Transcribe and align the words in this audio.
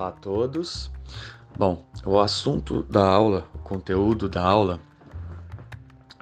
Olá 0.00 0.08
a 0.08 0.12
todos. 0.12 0.90
Bom, 1.58 1.84
o 2.06 2.18
assunto 2.18 2.82
da 2.84 3.06
aula, 3.06 3.46
o 3.54 3.58
conteúdo 3.58 4.30
da 4.30 4.42
aula, 4.42 4.80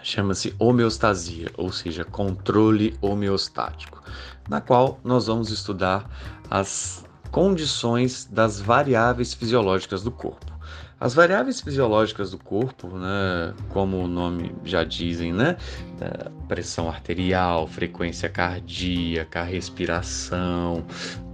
chama-se 0.03 0.53
homeostasia, 0.59 1.47
ou 1.57 1.71
seja, 1.71 2.05
controle 2.05 2.99
homeostático, 3.01 4.03
na 4.49 4.61
qual 4.61 4.99
nós 5.05 5.29
vamos 5.29 5.53
estudar 5.53 6.11
as 6.51 7.07
condições 7.31 8.25
das 8.25 8.61
variáveis 8.61 9.33
fisiológicas 9.33 10.03
do 10.03 10.11
corpo. 10.11 10.53
As 10.99 11.15
variáveis 11.15 11.61
fisiológicas 11.61 12.33
do 12.33 12.39
corpo, 12.39 12.89
né, 12.89 13.55
como 13.69 13.99
o 13.99 14.09
nome 14.09 14.57
já 14.65 14.83
dizem, 14.83 15.33
né, 15.33 15.57
pressão 16.49 16.89
arterial, 16.89 17.69
frequência 17.69 18.29
cardíaca, 18.29 19.45
respiração, 19.45 20.85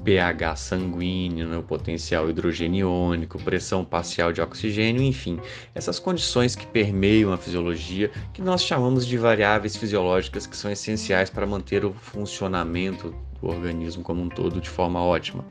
pH 0.04 0.56
sanguíneo, 0.56 1.48
né, 1.48 1.56
o 1.56 1.62
potencial 1.62 2.28
hidrogeniônico, 2.28 3.42
pressão 3.42 3.84
parcial 3.84 4.32
de 4.32 4.40
oxigênio, 4.40 5.02
enfim, 5.02 5.40
essas 5.74 5.98
condições 5.98 6.54
que 6.54 6.66
permeiam 6.66 7.32
a 7.32 7.38
fisiologia, 7.38 8.10
que 8.32 8.42
nós 8.42 8.62
chamamos 8.62 9.06
de 9.06 9.16
variáveis 9.16 9.76
fisiológicas 9.76 10.46
que 10.46 10.56
são 10.56 10.70
essenciais 10.70 11.30
para 11.30 11.46
manter 11.46 11.84
o 11.84 11.92
funcionamento 11.92 13.14
do 13.40 13.48
organismo 13.48 14.02
como 14.02 14.22
um 14.22 14.28
todo 14.28 14.60
de 14.60 14.68
forma 14.68 15.02
ótima. 15.02 15.44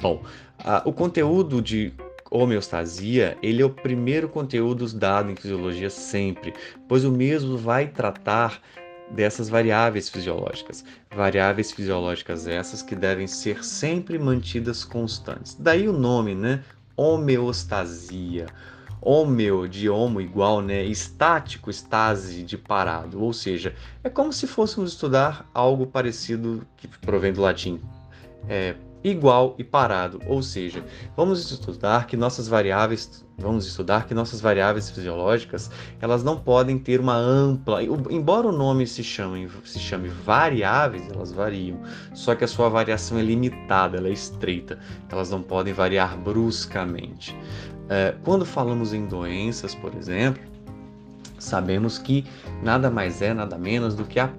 Bom, 0.00 0.22
o 0.84 0.92
conteúdo 0.92 1.62
de 1.62 1.92
homeostasia, 2.30 3.38
ele 3.40 3.62
é 3.62 3.64
o 3.64 3.70
primeiro 3.70 4.28
conteúdo 4.28 4.86
dado 4.92 5.30
em 5.30 5.36
fisiologia 5.36 5.88
sempre, 5.88 6.52
pois 6.88 7.04
o 7.04 7.12
mesmo 7.12 7.56
vai 7.56 7.86
tratar 7.86 8.60
dessas 9.10 9.48
variáveis 9.48 10.08
fisiológicas. 10.08 10.84
Variáveis 11.14 11.72
fisiológicas 11.72 12.46
essas 12.46 12.82
que 12.82 12.94
devem 12.94 13.26
ser 13.26 13.64
sempre 13.64 14.18
mantidas 14.18 14.84
constantes. 14.84 15.54
Daí 15.58 15.88
o 15.88 15.92
nome, 15.92 16.34
né? 16.34 16.62
Homeostasia. 16.96 18.46
Homeo 19.00 19.68
de 19.68 19.88
homo 19.90 20.20
igual, 20.20 20.62
né? 20.62 20.82
Estático, 20.84 21.70
estase 21.70 22.42
de 22.42 22.56
parado. 22.56 23.22
Ou 23.22 23.32
seja, 23.32 23.74
é 24.02 24.08
como 24.08 24.32
se 24.32 24.46
fôssemos 24.46 24.92
estudar 24.92 25.48
algo 25.52 25.86
parecido 25.86 26.66
que 26.76 26.88
provém 26.88 27.32
do 27.32 27.42
latim. 27.42 27.80
É, 28.48 28.74
igual 29.04 29.54
e 29.58 29.62
parado, 29.62 30.18
ou 30.26 30.42
seja, 30.42 30.82
vamos 31.14 31.50
estudar 31.50 32.06
que 32.06 32.16
nossas 32.16 32.48
variáveis, 32.48 33.22
vamos 33.36 33.66
estudar 33.66 34.06
que 34.06 34.14
nossas 34.14 34.40
variáveis 34.40 34.88
fisiológicas, 34.88 35.70
elas 36.00 36.24
não 36.24 36.38
podem 36.38 36.78
ter 36.78 37.00
uma 37.00 37.14
ampla, 37.14 37.82
embora 37.82 38.48
o 38.48 38.52
nome 38.52 38.86
se 38.86 39.04
chame, 39.04 39.46
se 39.62 39.78
chame 39.78 40.08
variáveis, 40.08 41.06
elas 41.12 41.30
variam, 41.30 41.78
só 42.14 42.34
que 42.34 42.44
a 42.44 42.48
sua 42.48 42.70
variação 42.70 43.18
é 43.18 43.22
limitada, 43.22 43.98
ela 43.98 44.08
é 44.08 44.12
estreita, 44.12 44.78
elas 45.10 45.30
não 45.30 45.42
podem 45.42 45.74
variar 45.74 46.16
bruscamente. 46.16 47.36
É, 47.90 48.14
quando 48.24 48.46
falamos 48.46 48.94
em 48.94 49.04
doenças, 49.04 49.74
por 49.74 49.94
exemplo, 49.94 50.42
sabemos 51.38 51.98
que 51.98 52.24
nada 52.62 52.90
mais 52.90 53.20
é, 53.20 53.34
nada 53.34 53.58
menos 53.58 53.94
do 53.94 54.04
que 54.04 54.18
a 54.18 54.30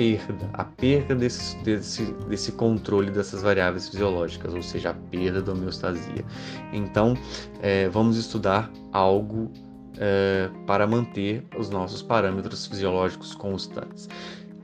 perda, 0.00 0.48
a 0.54 0.64
perda 0.64 1.14
desse, 1.14 1.54
desse, 1.58 2.04
desse 2.26 2.52
controle 2.52 3.10
dessas 3.10 3.42
variáveis 3.42 3.90
fisiológicas, 3.90 4.54
ou 4.54 4.62
seja, 4.62 4.90
a 4.90 4.94
perda 4.94 5.42
da 5.42 5.52
homeostasia. 5.52 6.24
Então, 6.72 7.14
é, 7.60 7.86
vamos 7.90 8.16
estudar 8.16 8.72
algo 8.92 9.52
é, 9.98 10.48
para 10.66 10.86
manter 10.86 11.44
os 11.58 11.68
nossos 11.68 12.00
parâmetros 12.00 12.66
fisiológicos 12.66 13.34
constantes: 13.34 14.08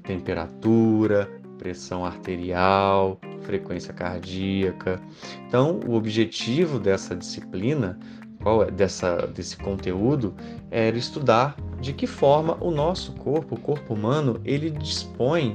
temperatura, 0.05 1.31
pressão 1.59 2.07
arterial, 2.07 3.21
frequência 3.43 3.93
cardíaca. 3.93 4.99
Então, 5.47 5.81
o 5.87 5.93
objetivo 5.97 6.79
dessa 6.79 7.15
disciplina, 7.15 7.99
qual 8.47 8.63
é 8.63 8.71
dessa 8.71 9.27
desse 9.27 9.57
conteúdo, 9.57 10.33
era 10.71 10.97
estudar 10.97 11.57
de 11.81 11.93
que 11.93 12.07
forma 12.07 12.57
o 12.61 12.71
nosso 12.71 13.11
corpo, 13.15 13.57
o 13.57 13.61
corpo 13.61 13.93
humano, 13.93 14.41
ele 14.45 14.71
dispõe 14.71 15.55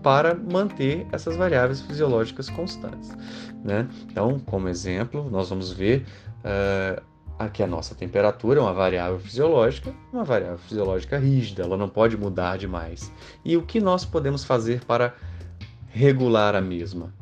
para 0.00 0.32
manter 0.32 1.04
essas 1.10 1.34
variáveis 1.34 1.80
fisiológicas 1.80 2.48
constantes. 2.48 3.10
Né? 3.64 3.88
Então, 4.04 4.38
como 4.38 4.68
exemplo, 4.68 5.28
nós 5.28 5.48
vamos 5.48 5.72
ver 5.72 6.06
uh, 6.44 7.02
aqui 7.36 7.64
a 7.64 7.66
nossa 7.66 7.96
temperatura, 7.96 8.62
uma 8.62 8.72
variável 8.72 9.18
fisiológica, 9.18 9.92
uma 10.12 10.22
variável 10.22 10.58
fisiológica 10.58 11.18
rígida, 11.18 11.64
ela 11.64 11.76
não 11.76 11.88
pode 11.88 12.16
mudar 12.16 12.58
demais. 12.58 13.12
E 13.44 13.56
o 13.56 13.62
que 13.62 13.80
nós 13.80 14.04
podemos 14.04 14.44
fazer 14.44 14.84
para 14.84 15.16
regular 15.88 16.54
a 16.54 16.60
mesma? 16.60 17.12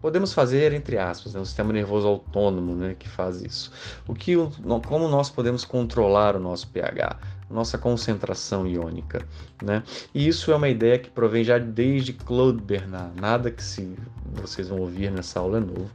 Podemos 0.00 0.32
fazer 0.32 0.72
entre 0.72 0.98
aspas, 0.98 1.34
né, 1.34 1.40
o 1.40 1.44
sistema 1.44 1.72
nervoso 1.72 2.06
autônomo, 2.06 2.74
né, 2.74 2.96
que 2.98 3.08
faz 3.08 3.40
isso. 3.42 3.70
O 4.06 4.14
que, 4.14 4.34
como 4.86 5.08
nós 5.08 5.30
podemos 5.30 5.64
controlar 5.64 6.36
o 6.36 6.40
nosso 6.40 6.68
pH, 6.68 7.18
nossa 7.50 7.76
concentração 7.76 8.66
iônica, 8.66 9.26
né? 9.62 9.82
E 10.14 10.28
isso 10.28 10.52
é 10.52 10.56
uma 10.56 10.68
ideia 10.68 10.98
que 10.98 11.10
provém 11.10 11.42
já 11.42 11.58
desde 11.58 12.12
Claude 12.12 12.62
Bernard. 12.62 13.20
Nada 13.20 13.50
que 13.50 13.62
se 13.62 13.96
vocês 14.32 14.68
vão 14.68 14.78
ouvir 14.78 15.10
nessa 15.10 15.40
aula 15.40 15.58
é 15.58 15.60
novo. 15.60 15.90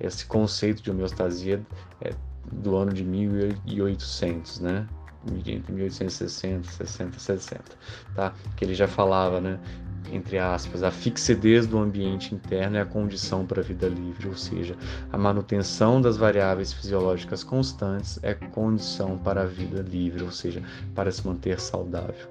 Esse 0.00 0.26
conceito 0.26 0.82
de 0.82 0.90
homeostasia 0.90 1.64
é 2.00 2.12
do 2.50 2.76
ano 2.76 2.92
de 2.92 3.04
1800, 3.04 4.60
né? 4.60 4.86
entre 5.46 5.72
1860, 5.72 6.70
60, 6.70 7.18
60, 7.18 7.62
tá? 8.14 8.32
Que 8.56 8.64
ele 8.64 8.74
já 8.74 8.86
falava, 8.86 9.40
né? 9.40 9.58
Entre 10.16 10.38
aspas, 10.38 10.82
a 10.82 10.90
fixidez 10.90 11.66
do 11.66 11.78
ambiente 11.78 12.34
interno 12.34 12.76
é 12.76 12.80
a 12.80 12.86
condição 12.86 13.46
para 13.46 13.60
a 13.60 13.64
vida 13.64 13.86
livre, 13.86 14.28
ou 14.28 14.36
seja, 14.36 14.76
a 15.12 15.18
manutenção 15.18 16.00
das 16.00 16.16
variáveis 16.16 16.72
fisiológicas 16.72 17.44
constantes 17.44 18.18
é 18.22 18.34
condição 18.34 19.18
para 19.18 19.42
a 19.42 19.46
vida 19.46 19.82
livre, 19.82 20.24
ou 20.24 20.32
seja, 20.32 20.62
para 20.94 21.12
se 21.12 21.26
manter 21.26 21.60
saudável. 21.60 22.26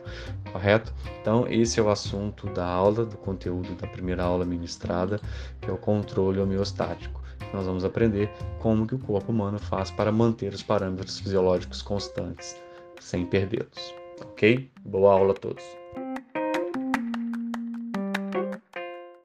Correto? 0.52 0.94
Então, 1.22 1.46
esse 1.48 1.80
é 1.80 1.84
o 1.84 1.90
assunto 1.90 2.48
da 2.48 2.66
aula, 2.66 3.06
do 3.06 3.18
conteúdo 3.18 3.76
da 3.76 3.88
primeira 3.88 4.24
aula 4.24 4.46
ministrada, 4.46 5.20
que 5.62 5.70
é 5.70 5.74
o 5.74 5.78
controle 5.78 6.40
homeostático. 6.40 7.22
Nós 7.54 7.66
vamos 7.66 7.86
aprender 7.86 8.30
como 8.60 8.88
que 8.88 8.96
o 8.96 9.00
corpo 9.00 9.32
humano 9.32 9.60
faz 9.60 9.92
para 9.92 10.12
manter 10.12 10.54
os 10.54 10.64
parâmetros 10.64 11.20
fisiológicos 11.20 11.82
constantes, 11.82 12.60
sem 13.00 13.26
perdê-los. 13.26 13.94
Ok? 14.22 14.72
Boa 14.84 15.14
aula 15.14 15.32
a 15.32 15.36
todos. 15.36 15.85